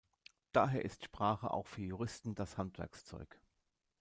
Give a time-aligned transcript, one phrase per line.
[0.51, 3.39] Daher ist Sprache auch für Juristen das Handwerkszeug.